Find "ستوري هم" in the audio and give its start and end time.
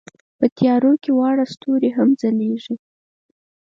1.53-2.09